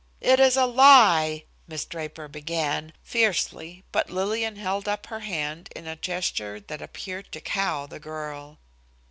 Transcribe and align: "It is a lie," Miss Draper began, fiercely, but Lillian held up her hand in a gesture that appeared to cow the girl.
"It 0.19 0.39
is 0.39 0.57
a 0.57 0.65
lie," 0.65 1.43
Miss 1.67 1.85
Draper 1.85 2.27
began, 2.27 2.93
fiercely, 3.03 3.83
but 3.91 4.09
Lillian 4.09 4.55
held 4.55 4.87
up 4.87 5.05
her 5.05 5.19
hand 5.19 5.69
in 5.75 5.85
a 5.85 5.95
gesture 5.95 6.59
that 6.59 6.81
appeared 6.81 7.31
to 7.33 7.39
cow 7.39 7.85
the 7.85 7.99
girl. 7.99 8.57